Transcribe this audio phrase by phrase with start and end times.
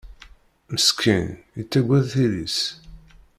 [0.71, 1.27] Meskin,
[1.57, 2.59] yettagad tili-s.